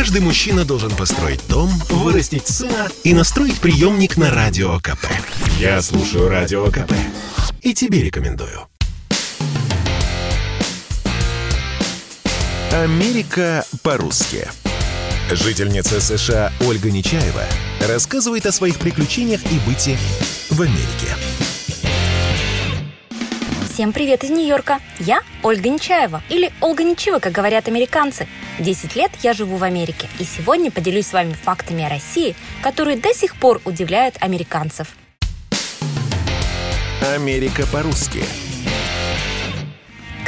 Каждый 0.00 0.22
мужчина 0.22 0.64
должен 0.64 0.90
построить 0.96 1.46
дом, 1.46 1.68
вырастить 1.90 2.48
сына 2.48 2.88
и 3.04 3.12
настроить 3.12 3.60
приемник 3.60 4.16
на 4.16 4.30
Радио 4.30 4.78
КП. 4.78 5.04
Я 5.58 5.82
слушаю 5.82 6.30
Радио 6.30 6.64
КП 6.70 6.90
и 7.60 7.74
тебе 7.74 8.02
рекомендую. 8.02 8.66
Америка 12.72 13.66
по-русски. 13.82 14.48
Жительница 15.30 16.00
США 16.00 16.50
Ольга 16.66 16.90
Нечаева 16.90 17.44
рассказывает 17.86 18.46
о 18.46 18.52
своих 18.52 18.78
приключениях 18.78 19.42
и 19.52 19.58
быте 19.68 19.98
в 20.48 20.62
Америке. 20.62 21.14
Всем 23.70 23.92
привет 23.92 24.24
из 24.24 24.30
Нью-Йорка! 24.30 24.80
Я 24.98 25.20
Ольга 25.42 25.68
Нечаева, 25.68 26.22
или 26.30 26.52
Ольга 26.60 26.84
Нечива, 26.84 27.18
как 27.18 27.32
говорят 27.32 27.68
американцы. 27.68 28.26
10 28.58 28.96
лет 28.96 29.10
я 29.22 29.32
живу 29.32 29.56
в 29.56 29.64
Америке, 29.64 30.08
и 30.18 30.24
сегодня 30.24 30.70
поделюсь 30.70 31.06
с 31.06 31.12
вами 31.12 31.32
фактами 31.32 31.84
о 31.84 31.88
России, 31.88 32.34
которые 32.62 32.96
до 32.96 33.14
сих 33.14 33.36
пор 33.36 33.60
удивляют 33.64 34.16
американцев. 34.20 34.88
Америка 37.14 37.66
по-русски. 37.72 38.24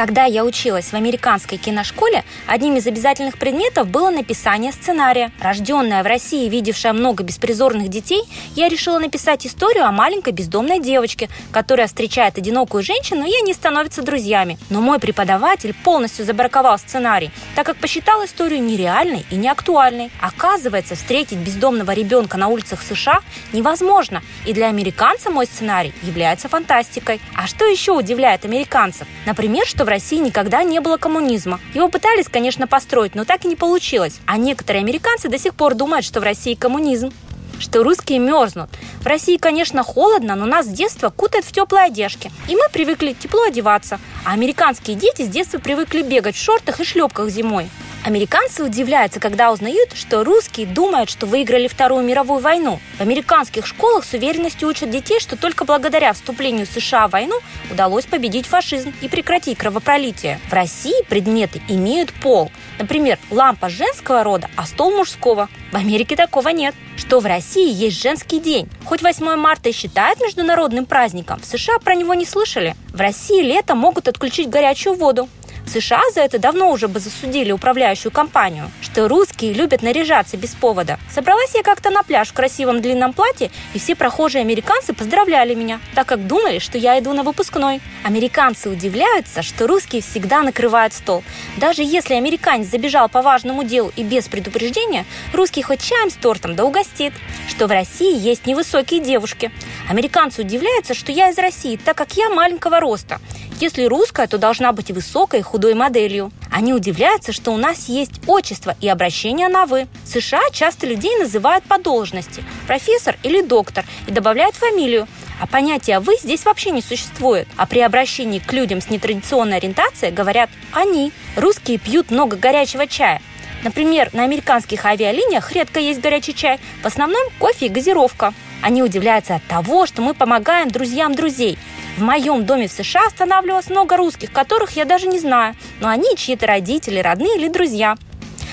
Когда 0.00 0.24
я 0.24 0.46
училась 0.46 0.92
в 0.92 0.94
американской 0.94 1.58
киношколе, 1.58 2.24
одним 2.46 2.78
из 2.78 2.86
обязательных 2.86 3.36
предметов 3.36 3.86
было 3.86 4.08
написание 4.08 4.72
сценария. 4.72 5.30
Рожденная 5.42 6.02
в 6.02 6.06
России, 6.06 6.48
видевшая 6.48 6.94
много 6.94 7.22
беспризорных 7.22 7.88
детей, 7.88 8.22
я 8.56 8.70
решила 8.70 8.98
написать 8.98 9.46
историю 9.46 9.84
о 9.84 9.92
маленькой 9.92 10.32
бездомной 10.32 10.80
девочке, 10.80 11.28
которая 11.52 11.86
встречает 11.86 12.38
одинокую 12.38 12.82
женщину, 12.82 13.26
и 13.26 13.42
они 13.42 13.52
становятся 13.52 14.00
друзьями. 14.00 14.56
Но 14.70 14.80
мой 14.80 15.00
преподаватель 15.00 15.74
полностью 15.84 16.24
забраковал 16.24 16.78
сценарий, 16.78 17.30
так 17.54 17.66
как 17.66 17.76
посчитал 17.76 18.24
историю 18.24 18.62
нереальной 18.62 19.26
и 19.30 19.34
неактуальной. 19.34 20.10
Оказывается, 20.22 20.94
встретить 20.94 21.36
бездомного 21.36 21.90
ребенка 21.90 22.38
на 22.38 22.48
улицах 22.48 22.80
США 22.80 23.20
невозможно, 23.52 24.22
и 24.46 24.54
для 24.54 24.68
американца 24.68 25.28
мой 25.28 25.44
сценарий 25.44 25.92
является 26.00 26.48
фантастикой. 26.48 27.20
А 27.36 27.46
что 27.46 27.66
еще 27.66 27.92
удивляет 27.92 28.46
американцев? 28.46 29.06
Например, 29.26 29.66
что 29.66 29.84
в 29.84 29.89
России 29.90 30.16
никогда 30.16 30.62
не 30.62 30.80
было 30.80 30.96
коммунизма. 30.96 31.60
Его 31.74 31.88
пытались, 31.88 32.28
конечно, 32.28 32.66
построить, 32.66 33.14
но 33.14 33.26
так 33.26 33.44
и 33.44 33.48
не 33.48 33.56
получилось. 33.56 34.20
А 34.24 34.38
некоторые 34.38 34.80
американцы 34.80 35.28
до 35.28 35.38
сих 35.38 35.54
пор 35.54 35.74
думают, 35.74 36.06
что 36.06 36.20
в 36.20 36.22
России 36.22 36.54
коммунизм 36.54 37.12
что 37.58 37.82
русские 37.82 38.18
мерзнут. 38.20 38.70
В 39.02 39.06
России, 39.06 39.36
конечно, 39.36 39.82
холодно, 39.82 40.34
но 40.34 40.46
нас 40.46 40.64
с 40.64 40.70
детства 40.70 41.10
кутают 41.10 41.44
в 41.44 41.52
теплые 41.52 41.84
одежки. 41.84 42.32
И 42.48 42.56
мы 42.56 42.62
привыкли 42.72 43.12
тепло 43.12 43.42
одеваться. 43.42 44.00
А 44.24 44.32
американские 44.32 44.96
дети 44.96 45.22
с 45.22 45.28
детства 45.28 45.58
привыкли 45.58 46.02
бегать 46.02 46.36
в 46.36 46.42
шортах 46.42 46.80
и 46.80 46.84
шлепках 46.84 47.28
зимой. 47.28 47.68
Американцы 48.02 48.64
удивляются, 48.64 49.20
когда 49.20 49.52
узнают, 49.52 49.92
что 49.94 50.24
русские 50.24 50.66
думают, 50.66 51.10
что 51.10 51.26
выиграли 51.26 51.68
Вторую 51.68 52.02
мировую 52.02 52.40
войну. 52.40 52.80
В 52.96 53.02
американских 53.02 53.66
школах 53.66 54.06
с 54.06 54.14
уверенностью 54.14 54.68
учат 54.68 54.88
детей, 54.88 55.20
что 55.20 55.36
только 55.36 55.66
благодаря 55.66 56.14
вступлению 56.14 56.66
США 56.66 57.08
в 57.08 57.10
войну 57.10 57.38
удалось 57.70 58.06
победить 58.06 58.46
фашизм 58.46 58.94
и 59.02 59.08
прекратить 59.08 59.58
кровопролитие. 59.58 60.40
В 60.48 60.52
России 60.54 61.04
предметы 61.10 61.60
имеют 61.68 62.10
пол. 62.14 62.50
Например, 62.78 63.18
лампа 63.30 63.68
женского 63.68 64.24
рода, 64.24 64.48
а 64.56 64.64
стол 64.64 64.92
мужского. 64.92 65.50
В 65.70 65.76
Америке 65.76 66.16
такого 66.16 66.48
нет. 66.48 66.74
Что 66.96 67.20
в 67.20 67.26
России 67.26 67.70
есть 67.70 68.00
женский 68.00 68.40
день. 68.40 68.68
Хоть 68.84 69.02
8 69.02 69.36
марта 69.36 69.68
и 69.68 69.72
считают 69.72 70.20
международным 70.20 70.86
праздником, 70.86 71.40
в 71.40 71.44
США 71.44 71.78
про 71.78 71.94
него 71.94 72.14
не 72.14 72.24
слышали. 72.24 72.74
В 72.92 73.00
России 73.00 73.42
летом 73.42 73.78
могут 73.78 74.08
отключить 74.08 74.48
горячую 74.48 74.94
воду. 74.94 75.28
США 75.70 76.02
за 76.14 76.20
это 76.22 76.38
давно 76.38 76.70
уже 76.70 76.88
бы 76.88 76.98
засудили 76.98 77.52
управляющую 77.52 78.10
компанию, 78.10 78.70
что 78.82 79.06
русские 79.06 79.52
любят 79.52 79.82
наряжаться 79.82 80.36
без 80.36 80.50
повода. 80.50 80.98
Собралась 81.14 81.54
я 81.54 81.62
как-то 81.62 81.90
на 81.90 82.02
пляж 82.02 82.28
в 82.28 82.32
красивом 82.32 82.80
длинном 82.80 83.12
платье, 83.12 83.50
и 83.72 83.78
все 83.78 83.94
прохожие 83.94 84.40
американцы 84.42 84.92
поздравляли 84.92 85.54
меня, 85.54 85.80
так 85.94 86.08
как 86.08 86.26
думали, 86.26 86.58
что 86.58 86.76
я 86.76 86.98
иду 86.98 87.12
на 87.12 87.22
выпускной. 87.22 87.80
Американцы 88.02 88.68
удивляются, 88.68 89.42
что 89.42 89.66
русские 89.66 90.02
всегда 90.02 90.42
накрывают 90.42 90.92
стол. 90.92 91.22
Даже 91.56 91.82
если 91.82 92.14
американец 92.14 92.68
забежал 92.68 93.08
по 93.08 93.22
важному 93.22 93.62
делу 93.62 93.92
и 93.94 94.02
без 94.02 94.26
предупреждения, 94.28 95.04
русский 95.32 95.62
хоть 95.62 95.82
чаем 95.82 96.10
с 96.10 96.14
тортом 96.14 96.56
да 96.56 96.64
угостит. 96.64 97.12
Что 97.48 97.66
в 97.66 97.70
России 97.70 98.18
есть 98.18 98.46
невысокие 98.46 99.00
девушки. 99.00 99.52
Американцы 99.88 100.42
удивляются, 100.42 100.94
что 100.94 101.12
я 101.12 101.30
из 101.30 101.38
России, 101.38 101.76
так 101.76 101.96
как 101.96 102.12
я 102.14 102.28
маленького 102.28 102.80
роста. 102.80 103.20
Если 103.60 103.84
русская, 103.84 104.26
то 104.26 104.38
должна 104.38 104.72
быть 104.72 104.90
высокой 104.90 105.42
худой 105.42 105.74
моделью. 105.74 106.32
Они 106.50 106.72
удивляются, 106.72 107.30
что 107.32 107.50
у 107.50 107.58
нас 107.58 107.90
есть 107.90 108.22
отчество 108.26 108.74
и 108.80 108.88
обращение 108.88 109.48
на 109.48 109.66
«вы». 109.66 109.86
В 110.02 110.08
США 110.08 110.40
часто 110.50 110.86
людей 110.86 111.14
называют 111.18 111.64
по 111.64 111.78
должности– 111.78 112.42
профессор 112.66 113.18
или 113.22 113.42
доктор, 113.42 113.84
и 114.06 114.12
добавляют 114.12 114.56
фамилию. 114.56 115.06
А 115.42 115.46
понятия 115.46 116.00
«вы» 116.00 116.16
здесь 116.22 116.46
вообще 116.46 116.70
не 116.70 116.80
существует. 116.80 117.46
А 117.58 117.66
при 117.66 117.80
обращении 117.80 118.38
к 118.38 118.50
людям 118.54 118.80
с 118.80 118.88
нетрадиционной 118.88 119.58
ориентацией 119.58 120.10
говорят 120.10 120.48
«они». 120.72 121.12
Русские 121.36 121.76
пьют 121.76 122.10
много 122.10 122.38
горячего 122.38 122.86
чая. 122.86 123.20
Например, 123.62 124.08
на 124.14 124.24
американских 124.24 124.86
авиалиниях 124.86 125.52
редко 125.52 125.80
есть 125.80 126.00
горячий 126.00 126.34
чай, 126.34 126.58
в 126.82 126.86
основном 126.86 127.22
кофе 127.38 127.66
и 127.66 127.68
газировка. 127.68 128.32
Они 128.62 128.82
удивляются 128.82 129.36
от 129.36 129.44
того, 129.44 129.86
что 129.86 130.02
мы 130.02 130.14
помогаем 130.14 130.70
друзьям 130.70 131.14
друзей. 131.14 131.58
В 131.96 132.02
моем 132.02 132.44
доме 132.44 132.68
в 132.68 132.72
США 132.72 133.06
останавливалось 133.06 133.68
много 133.68 133.96
русских, 133.96 134.32
которых 134.32 134.72
я 134.72 134.84
даже 134.84 135.06
не 135.06 135.18
знаю, 135.18 135.54
но 135.80 135.88
они 135.88 136.16
чьи-то 136.16 136.46
родители, 136.46 136.98
родные 137.00 137.36
или 137.36 137.48
друзья. 137.48 137.96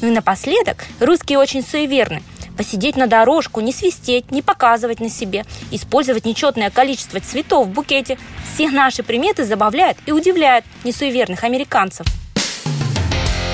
Ну 0.00 0.08
и 0.08 0.10
напоследок, 0.10 0.84
русские 0.98 1.38
очень 1.38 1.62
суеверны. 1.62 2.22
Посидеть 2.56 2.96
на 2.96 3.06
дорожку, 3.06 3.60
не 3.60 3.72
свистеть, 3.72 4.30
не 4.30 4.42
показывать 4.42 5.00
на 5.00 5.08
себе, 5.08 5.44
использовать 5.70 6.26
нечетное 6.26 6.70
количество 6.70 7.20
цветов 7.20 7.66
в 7.66 7.70
букете. 7.70 8.18
Все 8.52 8.70
наши 8.70 9.02
приметы 9.02 9.44
забавляют 9.44 9.96
и 10.06 10.12
удивляют 10.12 10.64
несуеверных 10.84 11.44
американцев. 11.44 12.06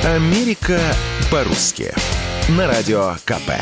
Америка 0.05 0.81
по-русски. 1.31 1.93
На 2.49 2.67
радио 2.67 3.15
КП. 3.25 3.53